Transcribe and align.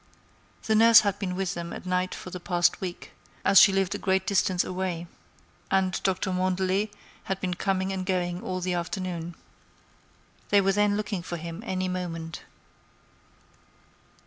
The 0.63 0.73
nurse 0.73 1.01
had 1.01 1.19
been 1.19 1.35
with 1.35 1.53
them 1.53 1.71
at 1.71 1.85
night 1.85 2.15
for 2.15 2.31
the 2.31 2.39
past 2.39 2.81
week, 2.81 3.11
as 3.45 3.59
she 3.61 3.71
lived 3.71 3.93
a 3.93 3.99
great 3.99 4.25
distance 4.25 4.63
away. 4.63 5.05
And 5.69 6.01
Dr. 6.01 6.31
Mandelet 6.33 6.89
had 7.25 7.39
been 7.39 7.53
coming 7.53 7.93
and 7.93 8.03
going 8.03 8.41
all 8.41 8.61
the 8.61 8.73
afternoon. 8.73 9.35
They 10.49 10.59
were 10.59 10.71
then 10.73 10.97
looking 10.97 11.21
for 11.21 11.37
him 11.37 11.61
any 11.67 11.87
moment. 11.87 12.41